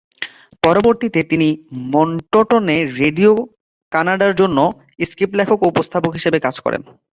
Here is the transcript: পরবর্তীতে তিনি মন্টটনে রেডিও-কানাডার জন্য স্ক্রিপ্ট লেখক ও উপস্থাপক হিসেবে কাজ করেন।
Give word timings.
পরবর্তীতে 0.63 1.19
তিনি 1.21 1.47
মন্টটনে 1.93 2.77
রেডিও-কানাডার 3.01 4.33
জন্য 4.35 4.57
স্ক্রিপ্ট 5.05 5.35
লেখক 5.35 5.59
ও 5.61 5.69
উপস্থাপক 5.71 6.11
হিসেবে 6.13 6.37
কাজ 6.39 6.55
করেন। 6.59 6.81